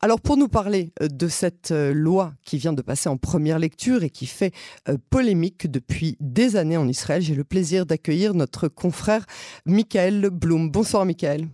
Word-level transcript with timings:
Alors 0.00 0.20
pour 0.20 0.36
nous 0.36 0.46
parler 0.46 0.92
euh, 1.02 1.08
de 1.08 1.26
cette 1.26 1.72
euh, 1.72 1.92
loi 1.92 2.32
qui 2.44 2.56
vient 2.56 2.72
de 2.72 2.82
passer 2.82 3.08
en 3.08 3.16
première 3.16 3.58
lecture 3.58 4.04
et 4.04 4.10
qui 4.10 4.26
fait 4.26 4.52
euh, 4.88 4.96
polémique 5.10 5.68
depuis 5.68 6.16
des 6.20 6.54
années 6.54 6.76
en 6.76 6.86
Israël, 6.86 7.20
j'ai 7.20 7.34
le 7.34 7.42
plaisir 7.42 7.84
d'accueillir 7.84 8.32
notre 8.32 8.68
confrère 8.68 9.26
Michael 9.66 10.30
Blum. 10.30 10.70
Bonsoir 10.70 11.04
Michael. 11.04 11.46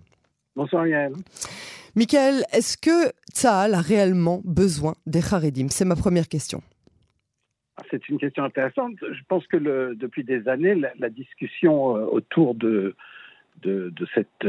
Bonsoir 0.56 0.86
Yael. 0.86 1.14
Michael, 1.94 2.44
est-ce 2.52 2.76
que 2.76 3.12
Tsahal 3.32 3.72
a 3.72 3.80
réellement 3.80 4.42
besoin 4.44 4.94
des 5.06 5.20
Haredim? 5.20 5.68
C'est 5.70 5.86
ma 5.86 5.96
première 5.96 6.28
question. 6.28 6.62
Ah, 7.78 7.82
c'est 7.90 8.08
une 8.10 8.18
question 8.18 8.44
intéressante. 8.44 8.96
Je 9.00 9.22
pense 9.26 9.46
que 9.46 9.56
le, 9.56 9.94
depuis 9.94 10.22
des 10.22 10.46
années, 10.48 10.74
la, 10.74 10.92
la 10.98 11.08
discussion 11.08 11.86
autour 11.86 12.54
de, 12.54 12.94
de, 13.62 13.90
de 13.90 14.06
cette 14.14 14.46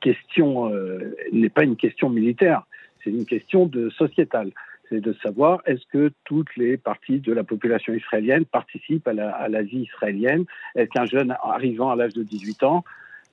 question 0.00 0.70
euh, 0.70 1.16
n'est 1.32 1.48
pas 1.48 1.64
une 1.64 1.76
question 1.76 2.10
militaire, 2.10 2.66
c'est 3.08 3.16
une 3.16 3.26
question 3.26 3.66
de 3.66 3.90
sociétale. 3.90 4.50
C'est 4.88 5.00
de 5.00 5.14
savoir 5.22 5.60
est-ce 5.66 5.86
que 5.92 6.12
toutes 6.24 6.54
les 6.56 6.76
parties 6.76 7.20
de 7.20 7.32
la 7.32 7.44
population 7.44 7.92
israélienne 7.92 8.44
participent 8.44 9.06
à 9.06 9.12
la, 9.12 9.62
vie 9.62 9.82
israélienne? 9.82 10.44
Est-ce 10.74 10.90
qu'un 10.90 11.04
jeune 11.04 11.34
arrivant 11.42 11.90
à 11.90 11.96
l'âge 11.96 12.14
de 12.14 12.22
18 12.22 12.62
ans 12.62 12.84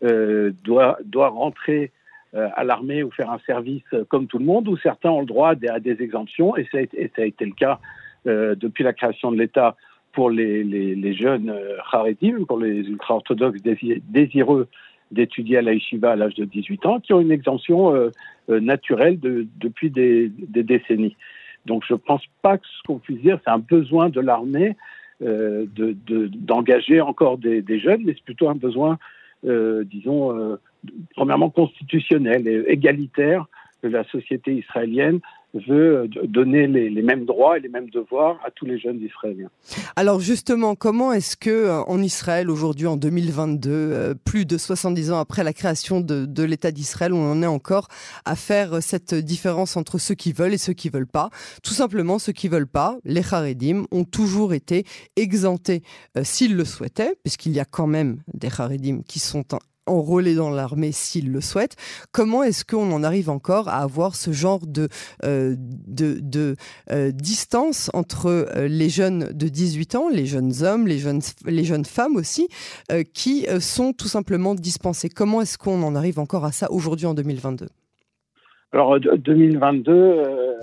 euh, 0.03 0.51
doit, 0.63 0.97
rentrer 1.29 1.91
euh, 2.35 2.49
à 2.55 2.63
l'armée 2.65 3.03
ou 3.03 3.11
faire 3.11 3.31
un 3.31 3.39
service 3.45 3.83
comme 4.09 4.27
tout 4.27 4.37
le 4.37 4.45
monde, 4.45 4.67
ou 4.67 4.77
certains 4.77 5.09
ont 5.09 5.21
le 5.21 5.25
droit 5.25 5.51
à 5.51 5.79
des, 5.79 6.01
exemptions, 6.01 6.57
et 6.57 6.67
ça, 6.71 6.79
a 6.79 6.81
été, 6.81 7.45
le 7.45 7.53
cas 7.53 7.79
euh, 8.27 8.55
depuis 8.55 8.83
la 8.83 8.91
création 8.91 9.31
de 9.31 9.37
l'État 9.37 9.77
pour 10.11 10.29
les, 10.29 11.13
jeunes 11.13 11.49
euh, 11.49 12.45
pour 12.47 12.59
les 12.59 12.79
ultra-orthodoxes 12.79 13.61
désireux 13.61 14.67
d'étudier 15.11 15.57
à 15.57 15.61
la 15.61 15.73
yeshiva 15.73 16.11
à 16.11 16.15
l'âge 16.15 16.35
de 16.35 16.45
18 16.45 16.85
ans, 16.85 16.99
qui 16.99 17.13
ont 17.13 17.21
une 17.21 17.31
exemption 17.31 17.95
euh, 17.95 18.09
euh, 18.49 18.59
naturelle 18.59 19.19
de, 19.19 19.47
depuis 19.57 19.89
des, 19.89 20.29
des, 20.29 20.63
décennies. 20.63 21.15
Donc 21.65 21.83
je 21.87 21.93
ne 21.93 21.99
pense 21.99 22.23
pas 22.41 22.57
que 22.57 22.65
ce 22.65 22.83
qu'on 22.85 22.99
puisse 22.99 23.21
dire, 23.21 23.39
c'est 23.43 23.51
un 23.51 23.59
besoin 23.59 24.09
de 24.09 24.19
l'armée 24.19 24.75
euh, 25.21 25.65
d'engager 26.33 26.97
de, 26.97 27.01
encore 27.01 27.37
des, 27.37 27.61
des, 27.61 27.79
jeunes, 27.79 28.01
mais 28.03 28.13
c'est 28.13 28.23
plutôt 28.23 28.49
un 28.49 28.55
besoin, 28.55 28.97
euh, 29.45 29.85
disons, 29.85 30.37
euh, 30.37 30.57
premièrement 31.15 31.49
constitutionnel 31.49 32.47
et 32.47 32.65
égalitaire 32.67 33.45
de 33.81 33.89
la 33.89 34.03
société 34.03 34.53
israélienne 34.53 35.21
veut 35.67 36.07
donner 36.27 36.67
les, 36.67 37.01
mêmes 37.01 37.25
droits 37.25 37.57
et 37.57 37.61
les 37.61 37.69
mêmes 37.69 37.89
devoirs 37.89 38.39
à 38.45 38.51
tous 38.51 38.65
les 38.65 38.79
jeunes 38.79 39.01
israéliens. 39.01 39.49
Alors 39.95 40.19
justement, 40.19 40.75
comment 40.75 41.13
est-ce 41.13 41.37
que 41.37 41.49
euh, 41.49 41.81
en 41.83 42.01
Israël 42.01 42.49
aujourd'hui 42.49 42.87
en 42.87 42.97
2022, 42.97 43.69
euh, 43.71 44.13
plus 44.13 44.45
de 44.45 44.57
70 44.57 45.11
ans 45.11 45.19
après 45.19 45.43
la 45.43 45.53
création 45.53 46.01
de, 46.01 46.43
l'État 46.43 46.71
d'Israël, 46.71 47.13
on 47.13 47.31
en 47.31 47.41
est 47.41 47.47
encore 47.47 47.87
à 48.25 48.35
faire 48.35 48.81
cette 48.81 49.13
différence 49.13 49.77
entre 49.77 49.97
ceux 49.97 50.15
qui 50.15 50.33
veulent 50.33 50.53
et 50.53 50.57
ceux 50.57 50.73
qui 50.73 50.89
veulent 50.89 51.07
pas? 51.07 51.29
Tout 51.63 51.73
simplement, 51.73 52.19
ceux 52.19 52.33
qui 52.33 52.47
veulent 52.47 52.67
pas, 52.67 52.97
les 53.03 53.21
Haredim, 53.33 53.85
ont 53.91 54.03
toujours 54.03 54.53
été 54.53 54.83
exemptés 55.15 55.81
euh, 56.17 56.21
s'ils 56.23 56.55
le 56.55 56.65
souhaitaient, 56.65 57.15
puisqu'il 57.23 57.53
y 57.53 57.59
a 57.59 57.65
quand 57.65 57.87
même 57.87 58.17
des 58.33 58.49
Haredim 58.49 59.01
qui 59.07 59.19
sont 59.19 59.45
enrôler 59.85 60.35
dans 60.35 60.49
l'armée 60.49 60.91
s'ils 60.91 61.31
le 61.31 61.41
souhaitent. 61.41 61.75
Comment 62.11 62.43
est-ce 62.43 62.65
qu'on 62.65 62.91
en 62.91 63.03
arrive 63.03 63.29
encore 63.29 63.69
à 63.69 63.77
avoir 63.77 64.15
ce 64.15 64.31
genre 64.31 64.65
de, 64.65 64.87
euh, 65.23 65.55
de, 65.57 66.19
de 66.21 66.55
euh, 66.91 67.11
distance 67.11 67.89
entre 67.93 68.27
euh, 68.27 68.67
les 68.67 68.89
jeunes 68.89 69.29
de 69.33 69.47
18 69.47 69.95
ans, 69.95 70.09
les 70.09 70.25
jeunes 70.25 70.63
hommes, 70.63 70.87
les 70.87 70.97
jeunes, 70.97 71.21
les 71.45 71.63
jeunes 71.63 71.85
femmes 71.85 72.15
aussi, 72.15 72.47
qui 73.13 73.45
sont 73.59 73.93
tout 73.93 74.07
simplement 74.07 74.55
dispensés? 74.55 75.09
Comment 75.09 75.41
est-ce 75.41 75.57
qu'on 75.57 75.83
en 75.83 75.95
arrive 75.95 76.19
encore 76.19 76.45
à 76.45 76.51
ça 76.51 76.71
aujourd'hui 76.71 77.05
en 77.05 77.13
2022 77.13 77.67
alors 78.75 78.99
2022, 78.99 79.91
euh, 79.93 80.53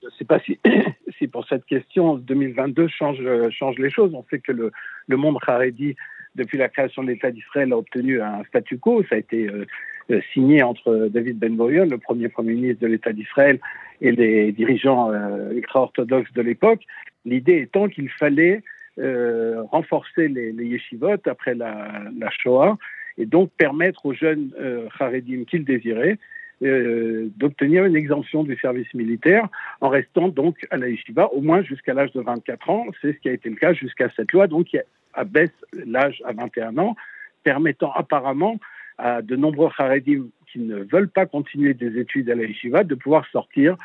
je 0.00 0.06
ne 0.06 0.10
sais 0.18 0.24
pas 0.24 0.40
si, 0.40 0.58
si 1.18 1.28
pour 1.28 1.46
cette 1.46 1.64
question 1.64 2.16
2022 2.16 2.88
change, 2.88 3.22
change 3.50 3.78
les 3.78 3.88
choses. 3.88 4.12
On 4.14 4.24
sait 4.30 4.40
que 4.40 4.50
le, 4.50 4.72
le 5.06 5.16
monde 5.16 5.36
Haredi 5.46 5.94
depuis 6.34 6.58
la 6.58 6.68
création 6.68 7.02
de 7.02 7.08
l'État 7.08 7.30
d'Israël, 7.30 7.72
a 7.72 7.78
obtenu 7.78 8.20
un 8.20 8.42
statu 8.44 8.78
quo. 8.78 9.02
Ça 9.08 9.16
a 9.16 9.18
été 9.18 9.48
euh, 9.48 10.20
signé 10.32 10.62
entre 10.62 11.08
David 11.10 11.38
Ben 11.38 11.56
Gurion, 11.56 11.86
le 11.86 11.98
premier 11.98 12.28
Premier 12.28 12.54
ministre 12.54 12.82
de 12.82 12.86
l'État 12.86 13.12
d'Israël, 13.12 13.58
et 14.00 14.12
les 14.12 14.52
dirigeants 14.52 15.12
euh, 15.12 15.52
ultra-orthodoxes 15.52 16.32
de 16.32 16.42
l'époque. 16.42 16.82
L'idée 17.24 17.58
étant 17.58 17.88
qu'il 17.88 18.10
fallait 18.10 18.62
euh, 18.98 19.62
renforcer 19.70 20.28
les, 20.28 20.52
les 20.52 20.66
yeshivot 20.66 21.16
après 21.26 21.54
la, 21.54 22.12
Shoah 22.30 22.76
et 23.16 23.24
donc 23.24 23.50
permettre 23.56 24.04
aux 24.04 24.12
jeunes 24.12 24.50
euh, 24.60 24.86
Haredim 24.98 25.44
qu'ils 25.44 25.64
désiraient 25.64 26.18
euh, 26.62 27.28
d'obtenir 27.38 27.86
une 27.86 27.96
exemption 27.96 28.44
du 28.44 28.54
service 28.56 28.92
militaire 28.92 29.48
en 29.80 29.88
restant 29.88 30.28
donc 30.28 30.66
à 30.70 30.76
la 30.76 30.90
yeshiva 30.90 31.32
au 31.32 31.40
moins 31.40 31.62
jusqu'à 31.62 31.94
l'âge 31.94 32.12
de 32.12 32.20
24 32.20 32.68
ans. 32.68 32.86
C'est 33.00 33.14
ce 33.14 33.18
qui 33.18 33.28
a 33.30 33.32
été 33.32 33.48
le 33.48 33.56
cas 33.56 33.72
jusqu'à 33.72 34.10
cette 34.14 34.30
loi. 34.32 34.46
Donc, 34.46 34.72
il 34.74 34.82
abaisse 35.14 35.50
l'âge 35.86 36.22
à 36.24 36.32
21 36.32 36.78
ans, 36.78 36.96
permettant 37.44 37.92
apparemment 37.92 38.58
à 38.98 39.22
de 39.22 39.36
nombreux 39.36 39.70
Haredim 39.76 40.26
qui 40.52 40.58
ne 40.58 40.84
veulent 40.84 41.08
pas 41.08 41.26
continuer 41.26 41.74
des 41.74 41.98
études 41.98 42.30
à 42.30 42.34
la 42.34 42.84
de 42.84 42.94
pouvoir 42.94 43.26
sortir 43.32 43.76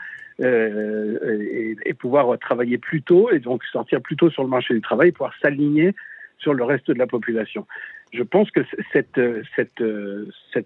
euh, 0.42 1.76
et, 1.86 1.94
pouvoir 1.94 2.38
travailler 2.40 2.78
plus 2.78 3.02
tôt 3.02 3.32
et 3.32 3.40
donc 3.40 3.64
sortir 3.64 4.02
plus 4.02 4.16
tôt 4.16 4.30
sur 4.30 4.44
le 4.44 4.50
marché 4.50 4.74
du 4.74 4.82
travail, 4.82 5.12
pouvoir 5.12 5.34
s'aligner 5.42 5.96
sur 6.38 6.54
le 6.54 6.64
reste 6.64 6.88
de 6.88 6.94
la 6.94 7.08
population. 7.08 7.66
Je 8.14 8.24
pense 8.24 8.52
que 8.52 8.62
cette, 8.94 9.18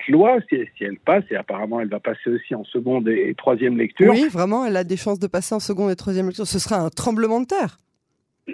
loi, 0.09 0.38
si, 0.49 0.67
elle 0.81 0.97
passe, 0.97 1.23
et 1.31 1.35
apparemment 1.35 1.79
elle 1.79 1.88
va 1.88 1.99
passer 1.99 2.29
aussi 2.29 2.53
en 2.53 2.63
seconde 2.63 3.07
et 3.07 3.33
troisième 3.35 3.78
lecture. 3.78 4.11
Oui, 4.11 4.28
vraiment, 4.29 4.66
elle 4.66 4.75
a 4.75 4.83
des 4.83 4.97
chances 4.97 5.19
de 5.19 5.28
passer 5.28 5.55
en 5.55 5.59
seconde 5.59 5.91
et 5.91 5.95
troisième 5.95 6.28
lecture. 6.28 6.45
Ce 6.45 6.59
sera 6.59 6.78
un 6.78 6.89
tremblement 6.89 7.39
de 7.39 7.45
terre. 7.45 7.78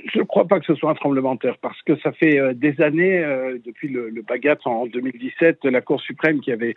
Je 0.05 0.19
ne 0.19 0.23
crois 0.23 0.47
pas 0.47 0.59
que 0.59 0.65
ce 0.65 0.75
soit 0.75 0.91
un 0.91 0.95
tremblement 0.95 1.35
de 1.35 1.39
terre 1.39 1.57
parce 1.61 1.81
que 1.83 1.97
ça 1.97 2.11
fait 2.11 2.39
euh, 2.39 2.53
des 2.53 2.79
années, 2.81 3.23
euh, 3.23 3.57
depuis 3.65 3.87
le, 3.89 4.11
Bagat 4.21 4.57
en 4.65 4.85
2017, 4.85 5.65
la 5.65 5.81
Cour 5.81 6.01
suprême 6.01 6.41
qui 6.41 6.51
avait 6.51 6.75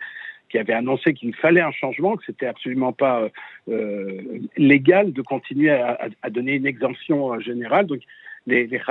annoncé 0.73 1.13
qu'il 1.13 1.35
fallait 1.35 1.61
un 1.61 1.71
changement, 1.71 2.15
que 2.15 2.23
c'était 2.25 2.45
absolument 2.45 2.93
pas 2.93 3.29
euh, 3.69 4.21
légal 4.57 5.13
de 5.13 5.21
continuer 5.21 5.71
à, 5.71 6.29
donner 6.29 6.55
une 6.55 6.65
exemption 6.65 7.39
générale. 7.39 7.87
Donc 7.87 8.01
les, 8.47 8.67
les 8.67 8.81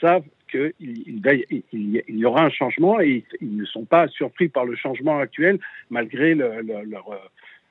savent 0.00 0.24
qu'il 0.50 0.72
il, 0.80 1.22
il, 1.72 2.02
il, 2.08 2.16
y 2.16 2.24
aura 2.24 2.44
un 2.44 2.50
changement 2.50 3.00
et 3.00 3.24
ils, 3.40 3.56
ne 3.56 3.64
sont 3.64 3.84
pas 3.84 4.08
surpris 4.08 4.48
par 4.48 4.64
le 4.64 4.76
changement 4.76 5.18
actuel 5.18 5.58
malgré 5.90 6.34
le, 6.34 6.60
le, 6.62 6.84
leur, 6.84 7.30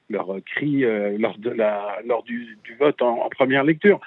leur 0.09 0.35
cri 0.45 0.83
lors, 1.17 1.37
de 1.37 1.49
la, 1.49 1.99
lors 2.05 2.23
du, 2.23 2.57
vote 2.79 3.01
en 3.01 3.29
première 3.29 3.63
lecture 3.63 3.99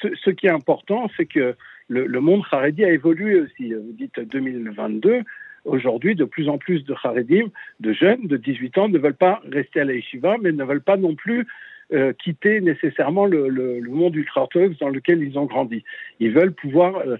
ce, 0.00 0.30
qui 0.30 0.46
est 0.46 0.50
important, 0.50 1.10
c'est 1.16 1.26
que 1.26 1.54
le, 1.88 2.20
monde 2.20 2.42
Haredi 2.50 2.84
a 2.84 2.90
évolué 2.90 3.40
aussi. 3.40 3.72
Vous 3.72 3.92
dites 3.92 4.20
2022. 4.20 5.22
Aujourd'hui, 5.64 6.14
de 6.14 6.24
plus 6.24 6.48
en 6.48 6.58
plus 6.58 6.84
de 6.84 6.94
Haredim, 7.02 7.48
de 7.80 7.92
jeunes 7.92 8.26
de 8.26 8.36
18 8.36 8.78
ans, 8.78 8.88
ne 8.88 8.98
veulent 8.98 9.14
pas 9.14 9.40
rester 9.50 9.80
à 9.80 9.84
la 9.84 9.94
mais 10.42 10.52
ne 10.52 10.64
veulent 10.64 10.82
pas 10.82 10.98
non 10.98 11.14
plus 11.14 11.46
euh, 11.92 12.12
quitter 12.12 12.60
nécessairement 12.60 13.26
le, 13.26 13.80
monde 13.88 14.14
ultra-orthodoxe 14.16 14.78
dans 14.78 14.88
lequel 14.88 15.22
ils 15.22 15.38
ont 15.38 15.44
grandi. 15.44 15.84
Ils 16.20 16.32
veulent 16.32 16.52
pouvoir 16.52 16.96
euh, 16.96 17.16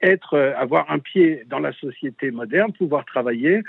être, 0.00 0.34
euh, 0.34 0.54
avoir 0.56 0.90
un 0.90 0.98
pied 0.98 1.44
dans 1.48 1.58
la 1.58 1.72
société 1.72 2.30
moderne, 2.30 2.72
pouvoir 2.72 3.04
travailler, 3.04 3.62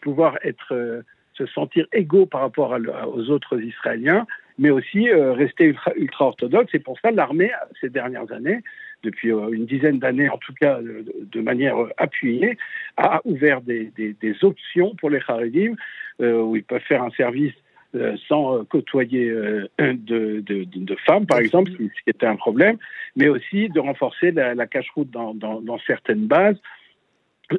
pouvoir 0.00 0.38
être, 0.42 1.02
se 1.34 1.46
sentir 1.46 1.86
égaux 1.92 2.26
par 2.26 2.42
rapport 2.42 2.76
aux 3.12 3.30
autres 3.30 3.60
Israéliens, 3.60 4.26
mais 4.58 4.70
aussi 4.70 5.08
euh, 5.08 5.32
rester 5.32 5.66
ultra, 5.66 5.92
ultra, 5.96 6.26
orthodoxe. 6.26 6.74
Et 6.74 6.78
pour 6.78 6.98
ça, 7.00 7.10
l'armée, 7.10 7.50
ces 7.80 7.88
dernières 7.88 8.30
années, 8.32 8.62
depuis 9.02 9.32
euh, 9.32 9.50
une 9.50 9.66
dizaine 9.66 9.98
d'années 9.98 10.28
en 10.28 10.38
tout 10.38 10.52
cas, 10.54 10.80
de, 10.80 11.04
de, 11.20 11.40
manière 11.40 11.76
appuyée, 11.96 12.58
a 12.96 13.20
ouvert 13.24 13.60
des, 13.60 13.92
des, 13.96 14.14
des 14.14 14.44
options 14.44 14.94
pour 14.96 15.10
les 15.10 15.20
Haredim, 15.26 15.74
euh, 16.20 16.42
où 16.42 16.56
ils 16.56 16.64
peuvent 16.64 16.82
faire 16.82 17.02
un 17.02 17.10
service 17.10 17.54
euh, 17.94 18.16
sans 18.28 18.64
côtoyer 18.66 19.30
euh, 19.30 19.66
de, 19.78 20.40
de, 20.40 20.64
de, 20.64 20.96
femmes, 21.06 21.24
par 21.24 21.38
exemple, 21.38 21.70
ce 21.70 21.76
qui 21.76 22.10
était 22.10 22.26
un 22.26 22.36
problème, 22.36 22.76
mais 23.16 23.28
aussi 23.28 23.70
de 23.70 23.80
renforcer 23.80 24.30
la, 24.30 24.54
la 24.54 24.66
cache-route 24.66 25.10
dans, 25.10 25.32
dans, 25.32 25.62
dans 25.62 25.78
certaines 25.86 26.26
bases, 26.26 26.60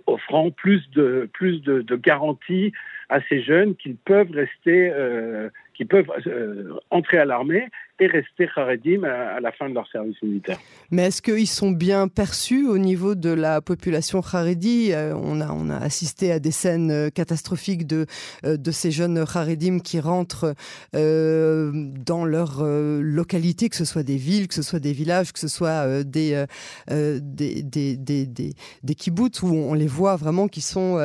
offrant 0.06 0.52
plus 0.52 0.88
de, 0.92 1.28
plus 1.34 1.64
de, 1.64 1.82
de 1.82 1.96
garanties 1.96 2.74
à 3.10 3.20
ces 3.28 3.42
jeunes 3.42 3.76
qu'ils 3.76 3.96
peuvent 3.96 4.32
rester, 4.32 4.92
euh, 4.94 5.50
qui 5.80 5.86
peuvent 5.86 6.12
euh, 6.28 6.74
entrer 6.90 7.20
à 7.20 7.26
l'armée 7.26 7.70
et 8.02 8.08
rester 8.08 8.50
Haredim 8.54 9.04
à, 9.04 9.40
la 9.40 9.52
fin 9.54 9.70
de 9.70 9.74
leur 9.74 9.90
service 9.90 10.22
militaire. 10.22 10.58
Mais 10.92 11.04
est-ce 11.04 11.22
qu'ils 11.22 11.48
sont 11.48 11.72
bien 11.72 12.10
perçus 12.10 12.68
au 12.68 12.78
niveau 12.78 13.16
de 13.16 13.30
la 13.30 13.62
population 13.62 14.20
Haredi 14.20 14.92
euh, 14.92 15.14
on, 15.16 15.40
a, 15.40 15.52
on 15.52 15.70
a 15.70 15.78
assisté 15.78 16.34
à 16.34 16.40
des 16.40 16.52
scènes 16.52 16.92
euh, 16.92 17.10
catastrophiques 17.10 17.88
de, 17.88 18.06
de 18.44 18.72
ces 18.72 18.92
jeunes 18.92 19.20
Haredim 19.20 19.80
qui 19.80 20.02
rentrent 20.02 20.54
dans 20.94 22.26
leur 22.26 22.64
localité, 22.64 23.70
que 23.70 23.76
ce 23.76 23.86
soit 23.86 24.04
des 24.04 24.18
villes, 24.18 24.48
que 24.48 24.54
ce 24.54 24.62
soit 24.62 24.80
des 24.80 24.94
villages, 24.94 25.32
que 25.32 25.40
ce 25.40 25.48
soit 25.48 26.04
des, 26.04 26.44
des, 26.88 27.64
des, 27.64 27.98
des, 27.98 28.26
des, 28.26 28.54
des 28.84 28.96
où 29.44 29.48
on 29.48 29.74
les 29.74 29.88
voit 29.88 30.16
vraiment 30.16 30.48
qui 30.48 30.62
sont 30.62 30.98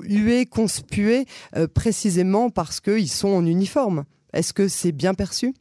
hués, 0.00 0.46
conspués, 0.72 1.26
précisément 1.74 2.50
parce 2.50 2.80
qu'ils 2.80 3.08
sont 3.08 3.28
en 3.28 3.44
uniforme. 3.44 4.04
Est-ce 4.32 4.52
que 4.54 4.68
c'est 4.68 4.92
bien 4.92 5.14
perçu? 5.14 5.54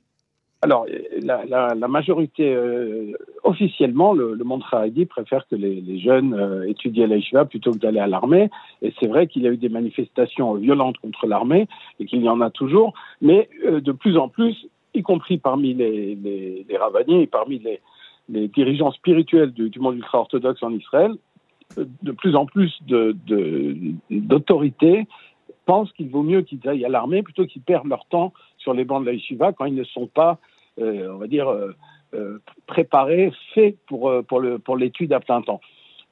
Alors, 0.63 0.85
la, 1.23 1.87
majorité, 1.87 2.53
euh, 2.53 3.13
officiellement, 3.43 4.13
le, 4.13 4.35
monde 4.43 4.61
Haredi 4.71 5.07
préfère 5.07 5.47
que 5.47 5.55
les, 5.55 5.99
jeunes 5.99 6.35
euh, 6.35 6.69
étudient 6.69 7.05
à 7.05 7.07
l'Aïshiva 7.07 7.45
plutôt 7.45 7.71
que 7.71 7.79
d'aller 7.79 7.99
à 7.99 8.05
l'armée. 8.05 8.51
Et 8.83 8.93
c'est 8.99 9.07
vrai 9.07 9.25
qu'il 9.25 9.41
y 9.41 9.47
a 9.47 9.51
eu 9.51 9.57
des 9.57 9.69
manifestations 9.69 10.53
violentes 10.53 10.99
contre 10.99 11.25
l'armée 11.25 11.67
et 11.99 12.05
qu'il 12.05 12.21
y 12.21 12.29
en 12.29 12.41
a 12.41 12.51
toujours. 12.51 12.93
Mais 13.21 13.49
euh, 13.65 13.81
de 13.81 13.91
plus 13.91 14.17
en 14.17 14.29
plus, 14.29 14.67
y 14.93 15.01
compris 15.01 15.39
parmi 15.39 15.73
les, 15.73 16.15
les, 16.15 16.65
et 17.09 17.27
parmi 17.27 17.59
les, 17.59 17.79
dirigeants 18.29 18.91
spirituels 18.91 19.51
du, 19.51 19.79
monde 19.79 19.95
ultra-orthodoxe 19.95 20.61
en 20.61 20.71
Israël, 20.71 21.15
de 21.77 22.11
plus 22.11 22.35
en 22.35 22.45
plus 22.45 22.79
d'autorités 24.09 25.07
pensent 25.65 25.91
qu'il 25.93 26.09
vaut 26.09 26.23
mieux 26.23 26.41
qu'ils 26.41 26.67
aillent 26.67 26.85
à 26.85 26.89
l'armée 26.89 27.23
plutôt 27.23 27.45
qu'ils 27.45 27.61
perdent 27.61 27.87
leur 27.87 28.05
temps 28.05 28.33
sur 28.57 28.73
les 28.73 28.83
bancs 28.83 29.05
de 29.05 29.11
la 29.11 29.51
quand 29.53 29.65
ils 29.65 29.75
ne 29.75 29.83
sont 29.83 30.07
pas 30.07 30.39
euh, 30.79 31.09
on 31.13 31.17
va 31.17 31.27
dire, 31.27 31.49
euh, 31.49 31.75
euh, 32.13 32.39
préparé, 32.65 33.31
fait 33.53 33.75
pour, 33.87 34.11
pour, 34.27 34.39
le, 34.39 34.57
pour 34.57 34.77
l'étude 34.77 35.11
à 35.13 35.19
plein 35.19 35.41
temps. 35.41 35.61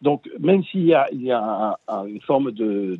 Donc, 0.01 0.29
même 0.39 0.63
s'il 0.63 0.85
y 0.85 0.93
a, 0.93 1.07
une 1.11 2.21
forme 2.21 2.51
de, 2.51 2.99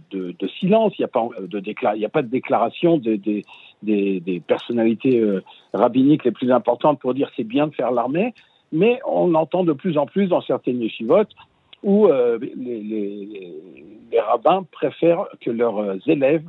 silence, 0.60 0.94
il 0.98 1.02
n'y 1.02 1.06
a, 1.06 1.08
pas 1.08 1.30
de 1.40 2.06
a 2.06 2.10
pas 2.10 2.22
de 2.22 2.28
déclaration 2.28 2.98
des, 2.98 3.18
des, 3.18 3.46
des, 3.82 4.44
personnalités 4.46 5.24
rabbiniques 5.74 6.26
les 6.26 6.32
plus 6.32 6.52
importantes 6.52 7.00
pour 7.00 7.14
dire 7.14 7.32
c'est 7.38 7.46
bien 7.46 7.68
de 7.68 7.74
faire 7.74 7.92
l'armée, 7.92 8.34
mais 8.74 9.00
on 9.08 9.34
entend 9.34 9.64
de 9.64 9.72
plus 9.72 9.98
en 9.98 10.08
plus 10.08 10.28
dans 10.28 10.42
certaines 10.42 10.82
yeshivotes 10.82 11.32
où 11.84 12.08
les, 12.08 12.50
les, 14.12 14.20
rabbins 14.20 14.66
préfèrent 14.72 15.28
que 15.40 15.50
leurs 15.50 15.98
élèves 16.08 16.44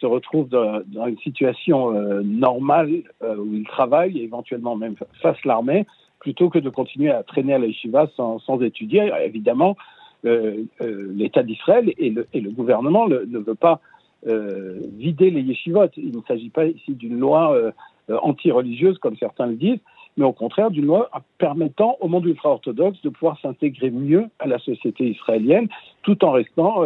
se 0.00 0.06
retrouvent 0.06 0.48
dans, 0.48 1.06
une 1.06 1.18
situation 1.18 1.94
euh, 1.94 2.22
normale 2.22 3.02
euh, 3.22 3.36
où 3.36 3.54
ils 3.54 3.66
travaillent 3.66 4.18
éventuellement 4.20 4.76
même 4.76 4.94
fassent 5.20 5.44
l'armée, 5.44 5.86
plutôt 6.18 6.48
que 6.48 6.58
de 6.58 6.70
continuer 6.70 7.10
à 7.10 7.22
traîner 7.22 7.54
à 7.54 7.58
la 7.58 7.68
sans, 8.16 8.38
sans 8.40 8.60
étudier. 8.62 9.10
Évidemment, 9.22 9.76
euh, 10.24 10.64
l'État 10.80 11.42
d'Israël 11.42 11.92
et 11.96 12.10
le, 12.10 12.50
gouvernement 12.50 13.08
ne 13.08 13.38
veut 13.38 13.54
pas 13.54 13.80
vider 14.26 15.30
les 15.30 15.40
yeshivotes. 15.40 15.96
Il 15.96 16.14
ne 16.14 16.22
s'agit 16.28 16.50
pas 16.50 16.66
ici 16.66 16.92
d'une 16.92 17.18
loi 17.18 17.72
anti-religieuse, 18.10 18.98
comme 18.98 19.16
certains 19.16 19.46
le 19.46 19.54
disent, 19.54 19.80
mais 20.20 20.26
au 20.26 20.32
contraire 20.34 20.70
d'une 20.70 20.84
loi 20.84 21.10
permettant 21.38 21.96
au 22.00 22.06
monde 22.06 22.26
ultra-orthodoxe 22.26 23.00
de 23.02 23.08
pouvoir 23.08 23.40
s'intégrer 23.40 23.90
mieux 23.90 24.26
à 24.38 24.46
la 24.46 24.58
société 24.58 25.08
israélienne, 25.08 25.66
tout 26.02 26.22
en 26.24 26.32
restant 26.32 26.84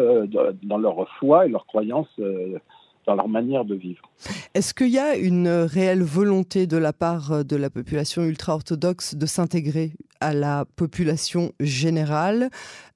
dans 0.63 0.79
leur 0.79 1.09
foi 1.19 1.45
et 1.45 1.49
leurs 1.49 1.67
croyances 1.67 2.09
dans 3.07 3.17
leur 3.17 3.29
manière 3.29 3.65
de 3.65 3.75
vivre. 3.75 4.09
Est-ce 4.55 4.73
qu'il 4.73 4.89
y 4.89 4.99
a 4.99 5.17
une 5.17 5.49
réelle 5.49 6.05
volonté 6.05 6.69
de 6.69 6.77
la 6.77 6.93
part 6.93 7.45
de 7.45 7.57
la 7.57 7.71
population 7.71 8.23
ultra-orthodoxe 8.23 9.17
de 9.17 9.27
s'intégrer 9.27 9.91
à 10.25 10.33
la 10.33 10.65
population 10.77 11.53
générale, 11.61 12.49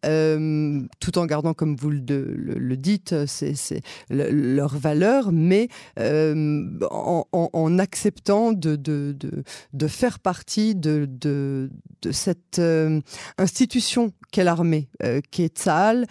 euh, 0.07 0.81
tout 1.01 1.19
en 1.19 1.27
gardant, 1.27 1.55
comme 1.55 1.75
vous 1.77 1.91
le, 1.91 2.77
dites, 2.77 3.27
c'est 3.27 3.83
leur 4.11 4.77
valeur, 4.77 5.33
mais 5.33 5.69
euh, 5.99 6.65
en, 6.91 7.79
acceptant 7.79 8.53
de, 8.53 8.79
faire 9.89 10.19
partie 10.21 10.75
de, 10.75 11.69
cette 12.13 12.61
euh, 12.61 13.01
institution 13.39 14.13
qu'est 14.31 14.45
l'armée, 14.45 14.89
qui 15.31 15.43
est 15.43 15.59
Tzahal, 15.59 16.07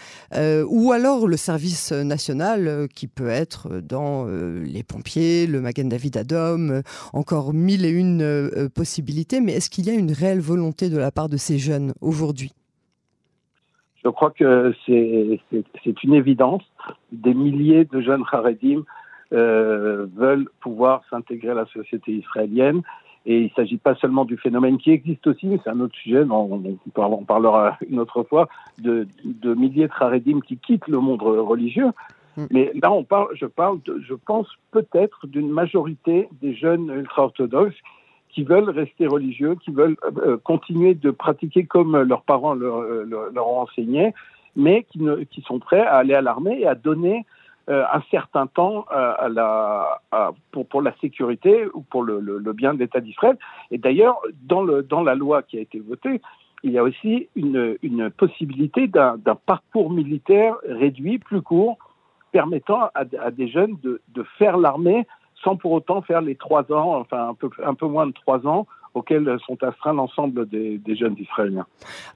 ou 0.68 0.92
alors 0.92 1.28
le 1.28 1.38
service 1.38 1.92
national 1.92 2.88
qui 2.94 3.08
peut 3.08 3.30
être 3.30 3.80
dans 3.80 4.26
les 4.26 4.84
pompiers, 4.84 5.48
le 5.48 5.62
Magen 5.62 5.88
David 5.88 6.18
Adom, 6.18 6.82
encore 7.14 7.54
mille 7.54 7.86
et 7.86 7.90
une 7.90 8.70
possibilités, 8.74 9.40
mais 9.40 9.54
est-ce 9.54 9.70
qu'il 9.70 9.86
y 9.86 9.90
a 9.92 9.94
une 9.94 10.12
réelle 10.12 10.42
volonté 10.42 10.90
de 10.90 10.98
la 10.98 11.07
part 11.12 11.30
de 11.30 11.38
ces 11.38 11.58
jeunes 11.58 11.94
aujourd'hui 12.02 12.52
Je 14.04 14.10
crois 14.10 14.32
que 14.32 14.74
c'est 14.86 16.04
une 16.04 16.14
évidence. 16.14 16.64
Des 17.12 17.34
milliers 17.34 17.86
de 17.86 18.02
jeunes 18.02 18.24
Haredim 18.32 18.84
euh, 19.34 20.08
veulent 20.16 20.48
pouvoir 20.62 21.02
s'intégrer 21.10 21.50
à 21.50 21.54
la 21.54 21.66
société 21.66 22.14
israélienne. 22.14 22.82
Et 23.26 23.40
il 23.40 23.44
ne 23.46 23.50
s'agit 23.50 23.78
pas 23.78 23.94
seulement 23.96 24.24
du 24.24 24.38
phénomène 24.38 24.78
qui 24.78 24.92
existe 24.92 25.28
aussi, 25.28 25.48
mais 25.48 25.60
c'est 25.62 25.70
un 25.70 25.82
autre 25.82 25.96
sujet, 25.96 26.24
on, 26.24 26.78
on, 26.96 27.26
parlera 27.26 27.78
une 27.90 28.00
autre 28.00 28.24
fois, 28.24 28.48
de, 28.78 29.06
milliers 29.44 29.88
de 29.88 29.94
Haredim 30.00 30.40
qui 30.40 30.58
quittent 30.58 30.88
le 30.88 31.00
monde 31.02 31.22
religieux. 31.22 31.92
Mm. 32.38 32.46
Mais 32.52 32.72
là, 32.82 32.90
on 32.94 33.04
parle, 33.04 33.28
je 33.34 33.46
parle, 33.46 33.80
je 33.86 34.14
pense 34.14 34.48
peut-être 34.72 35.28
d'une 35.28 35.50
majorité 35.50 36.30
des 36.42 36.56
jeunes 36.56 36.90
ultra-orthodoxes 36.90 37.76
qui 38.38 38.44
veulent 38.44 38.70
rester 38.70 39.08
religieux, 39.08 39.56
qui 39.56 39.72
veulent 39.72 39.98
euh, 40.18 40.38
continuer 40.38 40.94
de 40.94 41.10
pratiquer 41.10 41.66
comme 41.66 42.00
leurs 42.00 42.22
parents 42.22 42.54
leur, 42.54 43.36
ont 43.36 43.62
enseigné, 43.62 44.14
mais 44.56 44.86
qui, 44.92 45.42
sont 45.42 45.58
prêts 45.58 45.82
à 45.82 45.96
aller 45.96 46.14
à 46.14 46.22
l'armée 46.22 46.60
et 46.60 46.68
à 46.68 46.76
donner 46.76 47.26
euh, 47.68 47.84
un 47.92 48.04
certain 48.12 48.46
temps 48.46 48.86
euh, 48.96 50.30
pour, 50.52 50.84
la 50.84 50.94
sécurité 51.02 51.66
ou 51.74 51.82
pour 51.82 52.04
le, 52.04 52.54
bien 52.54 52.76
de 52.76 52.80
l'État 52.80 53.00
d'Israël. 53.00 53.40
Et 53.72 53.80
d'ailleurs, 53.80 54.22
dans, 54.44 55.02
la 55.02 55.16
loi 55.16 55.42
qui 55.42 55.58
a 55.58 55.62
été 55.62 55.80
votée, 55.80 56.22
il 56.62 56.74
y 56.74 56.78
a 56.78 56.84
aussi 56.84 57.30
une, 57.36 58.12
possibilité 58.16 58.86
d'un 58.86 59.18
parcours 59.48 59.90
militaire 59.90 60.54
réduit, 60.70 61.18
plus 61.18 61.42
court, 61.42 61.80
permettant 62.32 62.92
à, 62.94 63.32
des 63.32 63.48
jeunes 63.48 63.78
de 63.82 64.24
faire 64.38 64.58
l'armée 64.58 65.08
sans 65.44 65.56
pour 65.56 65.72
autant 65.72 66.02
faire 66.02 66.22
les 66.22 66.36
trois 66.36 66.72
ans, 66.72 67.00
enfin 67.00 67.30
un 67.30 67.34
peu, 67.34 67.50
un 67.64 67.74
peu 67.74 67.88
moins 67.88 68.08
de 68.08 68.14
trois 68.14 68.46
ans 68.48 68.68
auxquels 68.98 69.38
sont 69.46 69.58
astreints 69.64 69.94
l'ensemble 69.94 70.48
des, 70.50 70.82
jeunes 70.96 71.16
Israéliens. 71.20 71.66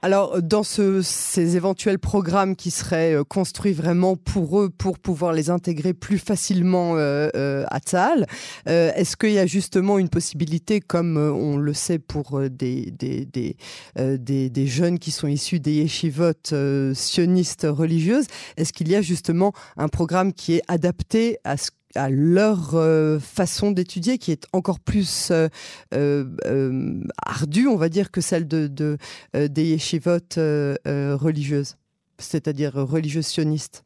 Alors, 0.02 0.42
dans 0.42 0.62
ces 0.62 1.56
éventuels 1.56 1.98
programmes 1.98 2.56
qui 2.56 2.70
seraient 2.70 3.14
euh, 3.14 3.24
construits 3.24 3.72
vraiment 3.72 4.16
pour 4.16 4.60
eux, 4.60 4.70
pour 4.70 4.98
pouvoir 4.98 5.32
les 5.32 5.50
intégrer 5.50 5.94
plus 5.94 6.18
facilement 6.18 6.96
euh, 6.96 7.28
euh, 7.36 7.64
à 7.70 7.78
Tzahal, 7.78 8.26
est-ce 8.66 9.16
qu'il 9.16 9.32
y 9.32 9.38
a 9.38 9.46
justement 9.46 9.98
une 9.98 10.08
possibilité, 10.08 10.80
comme 10.80 11.16
on 11.16 11.56
le 11.56 11.72
sait 11.72 11.98
pour 11.98 12.40
des, 12.50 12.90
des, 12.90 13.26
des, 13.26 14.48
des, 14.48 14.66
jeunes 14.66 14.98
qui 14.98 15.10
sont 15.10 15.28
issus 15.28 15.60
des 15.60 15.74
yeshivotes 15.74 16.54
sionistes 16.94 17.66
religieuses, 17.68 18.26
est-ce 18.56 18.72
qu'il 18.72 18.90
y 18.90 18.96
a 18.96 19.02
justement 19.02 19.52
un 19.76 19.88
programme 19.88 20.32
qui 20.32 20.54
est 20.54 20.62
adapté 20.68 21.38
à 21.44 21.56
ce 21.56 21.70
à 21.94 22.10
leur 22.10 22.74
euh, 22.74 23.18
façon 23.18 23.70
d'étudier 23.70 24.18
qui 24.18 24.32
est 24.32 24.46
encore 24.52 24.80
plus 24.80 25.30
euh, 25.30 25.48
euh, 25.94 26.24
ardue, 27.24 27.66
on 27.66 27.76
va 27.76 27.88
dire, 27.88 28.10
que 28.10 28.20
celle 28.20 28.48
de, 28.48 28.68
des 29.34 29.64
yeshivotes 29.64 30.36
religieuses, 30.36 31.76
c'est-à-dire 32.18 32.74
religieuses 32.74 33.26
sionistes. 33.26 33.84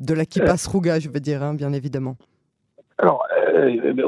De 0.00 0.12
la 0.14 0.24
kippa 0.24 0.56
sruga, 0.56 0.98
je 0.98 1.08
veux 1.08 1.20
dire, 1.20 1.42
hein, 1.42 1.54
bien 1.54 1.72
évidemment. 1.72 2.16
Alors, 2.98 3.24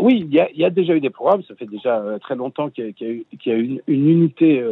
oui, 0.01 0.27
il 0.29 0.35
y, 0.35 0.65
a 0.65 0.71
déjà 0.71 0.95
eu 0.95 1.01
des 1.01 1.11
programmes, 1.11 1.43
ça 1.43 1.55
fait 1.55 1.67
déjà 1.67 2.03
très 2.21 2.37
longtemps 2.37 2.71
qu'il 2.71 2.95
y, 2.99 3.51
a 3.51 3.55
eu 3.55 3.65
une, 3.65 3.81
unité 3.87 4.63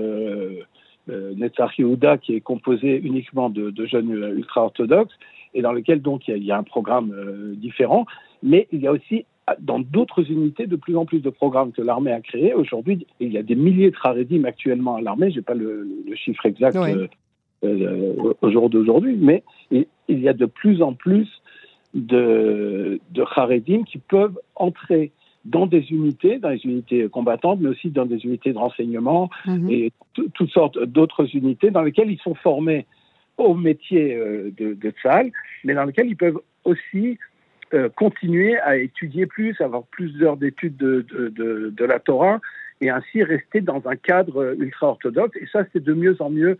euh, 1.10 1.34
Netzach 1.34 1.78
Yehuda 1.78 2.16
qui 2.16 2.34
est 2.34 2.40
composée 2.40 2.98
uniquement 3.02 3.50
de, 3.50 3.72
jeunes 3.84 4.10
ultra-orthodoxes 4.36 5.14
et 5.54 5.62
dans 5.62 5.72
lequel 5.72 6.02
donc 6.02 6.28
il 6.28 6.44
y, 6.44 6.52
a, 6.52 6.58
un 6.58 6.62
programme 6.62 7.14
différent. 7.56 8.06
Mais 8.42 8.68
il 8.72 8.80
y 8.80 8.86
a 8.86 8.92
aussi 8.92 9.24
dans 9.60 9.78
d'autres 9.78 10.30
unités 10.30 10.66
de 10.66 10.76
plus 10.76 10.96
en 10.96 11.04
plus 11.04 11.20
de 11.20 11.30
programmes 11.30 11.72
que 11.72 11.82
l'armée 11.82 12.12
a 12.12 12.20
créés. 12.20 12.54
Aujourd'hui, 12.54 13.06
il 13.20 13.32
y 13.32 13.38
a 13.38 13.42
des 13.42 13.54
milliers 13.54 13.90
de 13.90 13.96
Haredim 14.02 14.44
actuellement 14.44 14.96
à 14.96 15.00
l'armée. 15.00 15.30
Je 15.30 15.36
n'ai 15.36 15.42
pas 15.42 15.54
le, 15.54 15.86
chiffre 16.14 16.46
exact 16.46 16.76
euh, 16.76 17.08
euh, 17.64 18.32
au 18.40 18.50
jour 18.50 18.70
d'aujourd'hui, 18.70 19.16
mais 19.18 19.42
il, 19.70 19.86
y 20.08 20.28
a 20.28 20.32
de 20.32 20.46
plus 20.46 20.82
en 20.82 20.94
plus 20.94 21.28
de, 21.92 23.00
de 23.10 23.82
qui 23.84 23.98
peuvent 23.98 24.38
entrer 24.54 25.12
dans 25.44 25.66
des 25.66 25.90
unités, 25.90 26.38
dans 26.38 26.48
les 26.48 26.64
unités 26.64 27.06
combattantes, 27.08 27.60
mais 27.60 27.68
aussi 27.68 27.90
dans 27.90 28.06
des 28.06 28.24
unités 28.24 28.52
de 28.52 28.58
renseignement 28.58 29.28
mhm. 29.46 29.70
et 29.70 29.92
toutes 30.32 30.50
sortes 30.50 30.82
d'autres 30.82 31.36
unités 31.36 31.70
dans 31.70 31.82
lesquelles 31.82 32.10
ils 32.10 32.20
sont 32.20 32.34
formés 32.34 32.86
au 33.36 33.54
métier 33.54 34.16
euh, 34.16 34.50
de, 34.56 34.74
de 34.74 34.92
mais 35.64 35.74
dans 35.74 35.84
lesquelles 35.84 36.08
ils 36.08 36.16
peuvent 36.16 36.40
aussi 36.64 37.18
euh, 37.72 37.88
continuer 37.88 38.58
à 38.58 38.76
étudier 38.76 39.26
plus, 39.26 39.60
avoir 39.60 39.84
plus 39.84 40.12
d'heures 40.14 40.36
d'études 40.36 40.76
de, 40.76 41.04
de, 41.10 41.70
de, 41.70 41.84
la 41.84 41.98
Torah 41.98 42.40
et 42.80 42.90
ainsi 42.90 43.22
rester 43.22 43.60
dans 43.60 43.82
un 43.86 43.96
cadre 43.96 44.54
ultra-orthodoxe. 44.58 45.36
Et 45.40 45.46
ça, 45.52 45.64
c'est 45.72 45.82
de 45.82 45.92
mieux 45.92 46.16
en 46.20 46.30
mieux 46.30 46.58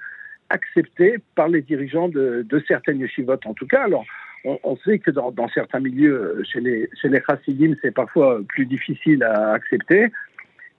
accepté 0.51 1.19
par 1.35 1.49
les 1.49 1.63
dirigeants 1.63 2.09
de, 2.09 2.65
certaines 2.67 3.01
yeshivotes 3.01 3.47
en 3.47 3.55
tout 3.55 3.67
cas. 3.67 3.85
Alors, 3.85 4.05
on, 4.45 4.77
sait 4.85 4.99
que 4.99 5.11
dans, 5.11 5.31
dans, 5.31 5.49
certains 5.49 5.81
milieux, 5.81 6.43
chez 6.45 6.61
les, 6.61 6.91
chez 7.01 7.09
les 7.09 7.23
chassidim, 7.27 7.75
c'est 7.81 7.95
parfois 7.95 8.41
plus 8.47 8.67
difficile 8.67 9.23
à 9.23 9.53
accepter. 9.53 10.09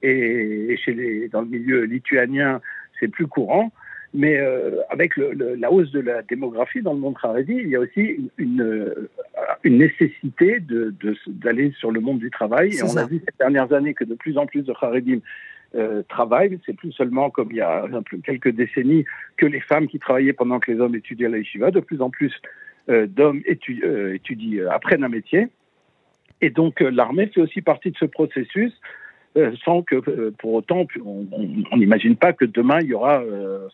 Et, 0.03 0.77
chez 0.83 0.93
les, 0.93 1.29
dans 1.29 1.41
le 1.41 1.47
milieu 1.47 1.83
lituanien, 1.83 2.61
c'est 2.99 3.07
plus 3.07 3.27
courant. 3.27 3.71
Mais 4.15 4.37
euh, 4.37 4.79
avec 4.89 5.17
le, 5.17 5.55
la 5.55 5.69
hausse 5.71 5.91
de 5.91 5.99
la 5.99 6.21
démographie 6.21 6.81
dans 6.81 6.93
le 6.93 6.99
monde 6.99 7.15
haredi, 7.21 7.53
il 7.53 7.67
y 7.67 7.75
a 7.75 7.81
aussi 7.81 8.31
une, 8.37 8.61
euh, 8.61 9.09
une 9.63 9.77
nécessité 9.77 10.61
d'aller 10.61 11.69
de, 11.69 11.75
sur 11.75 11.91
le 11.91 11.99
monde 11.99 12.19
du 12.19 12.31
travail. 12.31 12.73
Et 12.75 12.83
on 12.83 12.95
a 12.95 13.05
vu 13.05 13.19
ces 13.19 13.37
dernières 13.37 13.73
années 13.73 13.93
que 13.93 14.05
de 14.05 14.15
plus 14.15 14.37
en 14.37 14.45
plus 14.45 14.61
de 14.61 14.73
Haredim 14.79 15.19
euh, 15.75 16.01
travaillent. 16.07 16.57
C'est 16.65 16.77
plus 16.77 16.93
seulement 16.93 17.29
comme 17.29 17.49
il 17.51 17.57
y 17.57 17.61
a 17.61 17.85
quelques 18.23 18.51
décennies 18.51 19.03
que 19.35 19.45
les 19.45 19.59
femmes 19.59 19.87
qui 19.87 19.99
travaillaient 19.99 20.31
pendant 20.31 20.59
que 20.59 20.71
les 20.71 20.79
hommes 20.79 20.95
étudiaient 20.95 21.27
à 21.27 21.31
la 21.31 21.39
yeshiva. 21.39 21.71
De 21.71 21.81
plus 21.81 22.01
en 22.01 22.09
plus 22.09 22.33
euh, 22.87 23.07
d'hommes 23.07 23.41
étudient, 23.45 24.69
apprennent 24.71 25.03
un 25.03 25.09
métier. 25.09 25.49
Et 26.39 26.51
donc 26.51 26.79
l'armée 26.79 27.27
fait 27.27 27.41
aussi 27.41 27.61
partie 27.61 27.91
de 27.91 27.97
ce 27.97 28.05
processus 28.05 28.71
euh, 29.37 29.51
sans 29.65 29.81
que 29.81 29.95
euh, 29.95 30.33
pour 30.39 30.53
autant, 30.53 30.85
on 31.05 31.25
n'imagine 31.75 32.15
pas 32.15 32.31
que 32.31 32.45
demain 32.45 32.79
il 32.79 32.87
y 32.87 32.93
aura 32.93 33.21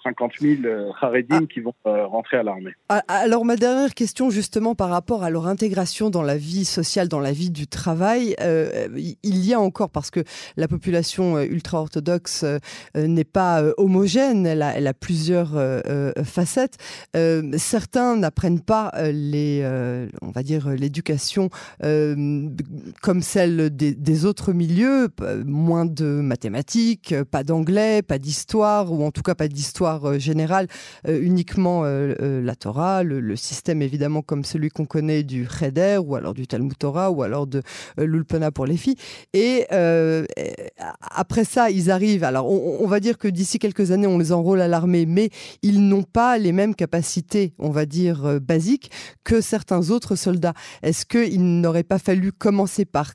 50 0.03 0.31
000 0.39 0.61
Haredim 0.99 1.45
qui 1.45 1.59
vont 1.59 1.75
euh, 1.85 2.07
rentrer 2.07 2.37
à 2.37 2.43
l'armée. 2.43 2.71
Ah, 2.89 3.03
alors 3.07 3.45
ma 3.45 3.55
dernière 3.57 3.93
question 3.93 4.31
justement 4.31 4.73
par 4.73 4.89
rapport 4.89 5.23
à 5.23 5.29
leur 5.29 5.45
intégration 5.45 6.09
dans 6.09 6.23
la 6.23 6.35
vie 6.35 6.65
sociale, 6.65 7.09
dans 7.09 7.19
la 7.19 7.31
vie 7.31 7.51
du 7.51 7.67
travail, 7.67 8.35
il 9.23 9.45
y 9.45 9.53
a 9.53 9.59
encore 9.59 9.91
parce 9.91 10.09
que 10.09 10.21
la 10.57 10.67
population 10.67 11.39
ultra-orthodoxe 11.39 12.43
n'est 12.95 13.23
pas 13.23 13.63
homogène, 13.77 14.47
elle 14.47 14.61
a, 14.63 14.93
plusieurs 14.93 15.51
facettes. 16.23 16.77
certains 17.57 18.15
n'apprennent 18.15 18.61
pas 18.61 18.91
les, 19.11 19.63
on 20.21 20.31
va 20.31 20.43
dire 20.43 20.69
l'éducation 20.69 21.49
comme 21.81 23.21
celle 23.21 23.75
des 23.75 24.25
autres 24.25 24.53
milieux 24.53 25.09
moins 25.51 25.85
de 25.85 26.05
mathématiques, 26.05 27.11
euh, 27.11 27.23
pas 27.23 27.43
d'anglais, 27.43 28.01
pas 28.01 28.17
d'histoire, 28.17 28.91
ou 28.91 29.03
en 29.03 29.11
tout 29.11 29.21
cas 29.21 29.35
pas 29.35 29.47
d'histoire 29.47 30.05
euh, 30.05 30.19
générale, 30.19 30.67
euh, 31.07 31.21
uniquement 31.21 31.83
la 31.83 32.55
Torah, 32.55 33.03
le, 33.03 33.35
système 33.35 33.81
évidemment 33.81 34.21
comme 34.21 34.43
celui 34.43 34.69
qu'on 34.69 34.85
connaît 34.85 35.23
du 35.23 35.47
Cheder, 35.47 35.99
ou 36.03 36.15
alors 36.15 36.33
du 36.33 36.47
Talmud 36.47 36.77
Torah, 36.77 37.11
ou 37.11 37.23
alors 37.23 37.47
de 37.47 37.61
l'Ulpana 37.97 38.51
pour 38.51 38.65
les 38.65 38.77
filles. 38.77 38.95
Et 39.33 39.65
après 40.99 41.43
ça, 41.43 41.69
ils 41.69 41.91
arrivent, 41.91 42.23
alors 42.23 42.49
on, 42.49 42.87
va 42.87 42.99
dire 42.99 43.17
que 43.17 43.27
d'ici 43.27 43.59
quelques 43.59 43.91
années, 43.91 44.07
on 44.07 44.17
les 44.17 44.31
enrôle 44.31 44.61
à 44.61 44.67
l'armée, 44.67 45.05
mais 45.05 45.29
ils 45.61 45.87
n'ont 45.87 46.03
pas 46.03 46.37
les 46.37 46.51
mêmes 46.51 46.75
capacités, 46.75 47.53
on 47.57 47.69
va 47.69 47.85
dire, 47.85 48.39
basiques 48.41 48.91
que 49.23 49.41
certains 49.41 49.89
autres 49.89 50.15
soldats. 50.15 50.53
Est-ce 50.83 51.05
qu'il 51.05 51.61
n'aurait 51.61 51.83
pas 51.83 51.99
fallu 51.99 52.31
commencer 52.31 52.85
par 52.85 53.13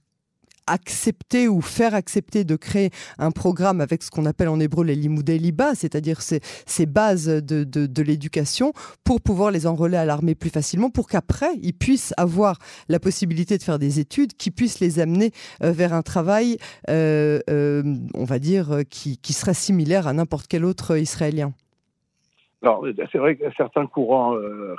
accepter 0.67 1.49
ou 1.49 1.61
faire 1.61 1.95
accepter 1.95 2.45
de 2.45 2.57
créer 2.57 2.91
un 3.19 3.31
programme 3.31 3.81
avec 3.81 4.03
ce 4.03 4.11
qu'on 4.11 4.27
appelle 4.27 4.49
en 4.49 4.61
hébreu 4.61 4.85
les 4.85 4.95
limoudé 4.95 5.39
liba, 5.39 5.75
c'est-à-dire 5.75 6.21
ces, 6.23 6.41
bases 6.87 7.27
de, 7.27 8.03
l'éducation 8.03 8.73
pour 9.05 9.21
pouvoir 9.21 9.51
les 9.51 9.67
enrôler 9.67 9.97
à 9.97 10.05
l'armée 10.05 10.35
plus 10.35 10.51
facilement, 10.51 10.91
pour 10.91 11.09
qu'après 11.09 11.51
ils 11.63 11.75
puissent 11.75 12.15
avoir 12.17 12.59
la 12.89 13.01
possibilité 13.01 13.59
de 13.59 13.63
faire 13.63 13.79
des 13.79 14.01
études 14.01 14.35
qui 14.35 14.51
puissent 14.51 14.81
les 14.81 15.01
amener 15.01 15.33
euh, 15.63 15.73
vers 15.73 15.93
un 15.93 16.03
travail, 16.03 16.59
euh, 16.91 17.41
euh, 17.51 17.83
on 18.15 18.25
va 18.25 18.39
dire, 18.39 18.81
qui, 18.91 19.19
qui 19.19 19.33
serait 19.33 19.55
similaire 19.55 20.07
à 20.07 20.13
n'importe 20.13 20.47
quel 20.49 20.65
autre 20.65 20.97
Israélien. 20.99 21.53
Alors, 22.67 22.85
c'est 23.13 23.19
vrai 23.19 23.37
que 23.37 23.45
certains 23.57 23.87
courants 23.87 24.35
euh, 24.35 24.75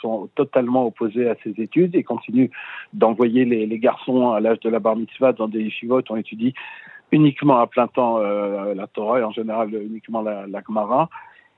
sont 0.00 0.28
totalement 0.36 0.86
opposés 0.86 1.28
à 1.28 1.34
ces 1.42 1.60
études 1.60 1.96
et 1.96 2.04
continuent 2.04 2.50
d'envoyer 2.92 3.44
les, 3.44 3.78
garçons 3.80 4.30
à 4.30 4.38
l'âge 4.38 4.60
de 4.60 4.70
la 4.70 4.78
bar 4.78 4.94
mitzvah 4.94 5.32
dans 5.32 5.48
des 5.48 5.60
yeshivot. 5.60 6.02
On 6.08 6.14
étudie 6.14 6.54
uniquement 7.10 7.58
à 7.58 7.66
plein 7.66 7.88
temps 7.88 8.18
euh, 8.18 8.74
la 8.74 8.86
Torah 8.86 9.18
et 9.18 9.22
en 9.24 9.32
général 9.32 9.74
uniquement 9.74 10.22
la, 10.22 10.46
Gemara, 10.68 11.10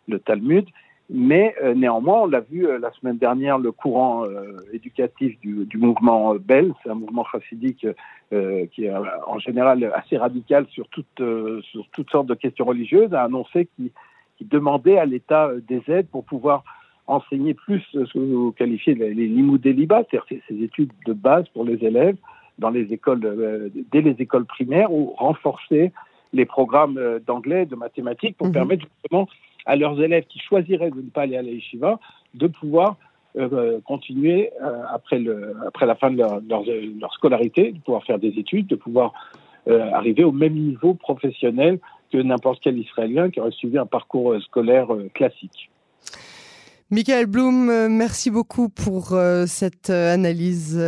le 0.08 0.18
Talmud. 0.18 0.64
Mais 1.10 1.54
euh, 1.62 1.74
néanmoins, 1.74 2.22
on 2.22 2.26
l'a 2.26 2.40
vu 2.40 2.66
euh, 2.66 2.78
la 2.78 2.90
semaine 2.92 3.18
dernière, 3.18 3.58
le 3.58 3.70
courant 3.70 4.24
éducatif 4.72 5.38
du, 5.40 5.76
mouvement 5.76 6.34
Bell, 6.36 6.72
c'est 6.82 6.88
un 6.88 6.94
mouvement 6.94 7.26
chassidique 7.30 7.86
qui 8.30 8.84
est 8.84 8.92
en 9.26 9.38
général 9.38 9.92
assez 9.94 10.16
radical 10.16 10.66
sur, 10.70 10.86
sur 10.94 11.86
toutes 11.92 12.10
sortes 12.10 12.26
de 12.26 12.34
questions 12.34 12.64
religieuses, 12.64 13.12
a 13.12 13.22
annoncé 13.22 13.68
qu'il 13.76 13.90
qui 14.38 14.44
demandait 14.44 14.98
à 14.98 15.04
l'État 15.04 15.48
euh, 15.48 15.60
des 15.68 15.82
aides 15.88 16.08
pour 16.08 16.24
pouvoir 16.24 16.62
enseigner 17.06 17.54
plus 17.54 17.82
ce 17.92 18.12
que 18.12 18.18
vous 18.18 18.52
qualifiez 18.52 18.94
les, 18.94 19.12
les 19.12 19.26
liba, 19.26 20.02
c'est-à-dire 20.10 20.40
ces, 20.48 20.62
études 20.62 20.92
de 21.06 21.12
base 21.12 21.48
pour 21.48 21.64
les 21.64 21.82
élèves 21.84 22.16
dans 22.58 22.70
les 22.70 22.92
écoles, 22.92 23.24
euh, 23.24 23.68
dès 23.92 24.00
les 24.00 24.16
écoles 24.18 24.44
primaires, 24.44 24.92
ou 24.92 25.14
renforcer 25.16 25.92
les 26.32 26.44
programmes 26.44 26.98
euh, 26.98 27.18
d'anglais, 27.18 27.66
de 27.66 27.76
mathématiques, 27.76 28.36
pour 28.36 28.48
mhm. 28.48 28.52
permettre 28.52 28.84
justement 28.84 29.28
à 29.66 29.76
leurs 29.76 30.00
élèves 30.00 30.24
qui 30.28 30.38
choisiraient 30.38 30.90
de 30.90 31.00
ne 31.00 31.10
pas 31.10 31.22
aller 31.22 31.36
à 31.36 31.42
la 31.42 31.50
yeshiva 31.50 31.98
de 32.34 32.46
pouvoir 32.46 32.96
continuer 33.84 34.50
après, 34.92 35.18
le, 35.20 35.54
après 35.66 35.86
la 35.86 35.94
fin 35.94 36.10
de 36.10 36.16
leur, 36.16 36.40
leur, 36.40 37.12
scolarité, 37.12 37.70
de 37.70 37.78
pouvoir 37.78 38.02
faire 38.02 38.18
des 38.18 38.36
études, 38.36 38.66
de 38.66 38.74
pouvoir 38.74 39.12
arriver 39.68 40.24
au 40.24 40.32
même 40.32 40.54
niveau 40.54 40.94
professionnel 40.94 41.78
que 42.10 42.18
n'importe 42.18 42.60
quel 42.62 42.78
Israélien 42.78 43.30
qui 43.30 43.40
aurait 43.40 43.50
suivi 43.52 43.78
un 43.78 43.86
parcours 43.86 44.32
euh, 44.32 44.40
scolaire 44.40 44.92
euh, 44.92 45.08
classique. 45.14 45.70
Michael 46.90 47.26
Blum, 47.26 47.68
euh, 47.68 47.88
merci 47.90 48.30
beaucoup 48.30 48.70
pour 48.70 49.14
cette 49.46 49.90
analyse. 49.90 50.80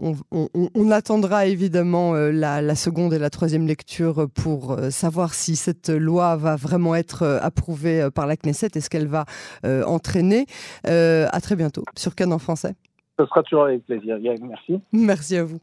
On, 0.00 0.90
attendra 0.92 1.46
évidemment 1.46 2.12
la, 2.14 2.74
seconde 2.76 3.12
et 3.12 3.18
la 3.18 3.28
troisième 3.28 3.66
lecture 3.66 4.28
pour 4.32 4.76
savoir 4.90 5.34
si 5.34 5.56
cette 5.56 5.88
loi 5.88 6.36
va 6.36 6.54
vraiment 6.54 6.94
être 6.94 7.24
approuvée 7.42 8.08
par 8.14 8.28
la 8.28 8.36
Knesset 8.36 8.68
et 8.76 8.80
ce 8.80 8.88
qu'elle 8.88 9.08
va 9.08 9.24
entraîner. 9.64 10.46
à 10.84 11.40
très 11.40 11.56
bientôt 11.56 11.82
sur 11.96 12.14
Canon 12.14 12.38
français. 12.38 12.74
Ce 13.18 13.26
sera 13.26 13.42
toujours 13.42 13.64
avec 13.64 13.84
plaisir. 13.86 14.18
Merci. 14.40 14.80
Merci 14.92 15.36
à 15.36 15.42
vous. 15.42 15.58